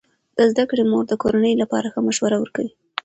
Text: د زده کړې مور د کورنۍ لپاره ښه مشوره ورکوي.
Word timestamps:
د 0.37 0.39
زده 0.51 0.63
کړې 0.69 0.83
مور 0.91 1.03
د 1.07 1.13
کورنۍ 1.21 1.53
لپاره 1.61 1.91
ښه 1.93 1.99
مشوره 2.07 2.37
ورکوي. 2.39 2.71